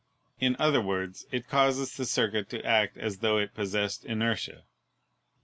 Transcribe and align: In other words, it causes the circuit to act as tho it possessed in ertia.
In 0.39 0.55
other 0.57 0.81
words, 0.81 1.27
it 1.31 1.47
causes 1.47 1.95
the 1.95 2.05
circuit 2.07 2.49
to 2.49 2.65
act 2.65 2.97
as 2.97 3.19
tho 3.19 3.37
it 3.37 3.53
possessed 3.53 4.03
in 4.03 4.17
ertia. 4.17 4.63